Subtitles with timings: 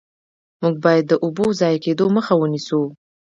[0.61, 2.81] موږ باید د اوبو ضایع کیدو مخه ونیسو.